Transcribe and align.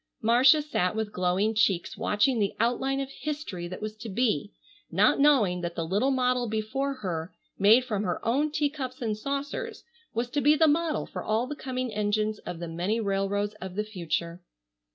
Marcia 0.23 0.63
sat 0.63 0.95
with 0.95 1.11
glowing 1.11 1.53
cheeks 1.53 1.95
watching 1.95 2.39
the 2.39 2.55
outline 2.59 2.99
of 2.99 3.11
history 3.11 3.67
that 3.67 3.83
was 3.83 3.95
to 3.95 4.09
be, 4.09 4.51
not 4.89 5.19
knowing 5.19 5.61
that 5.61 5.75
the 5.75 5.85
little 5.85 6.09
model 6.09 6.49
before 6.49 6.95
her, 6.95 7.31
made 7.59 7.85
from 7.85 8.01
her 8.03 8.19
own 8.27 8.49
teacups 8.51 8.99
and 8.99 9.15
saucers, 9.15 9.83
was 10.11 10.27
to 10.27 10.41
be 10.41 10.55
the 10.55 10.67
model 10.67 11.05
for 11.05 11.21
all 11.23 11.45
the 11.45 11.55
coming 11.55 11.93
engines 11.93 12.39
of 12.47 12.57
the 12.57 12.67
many 12.67 12.99
railroads 12.99 13.53
of 13.61 13.75
the 13.75 13.83
future. 13.83 14.41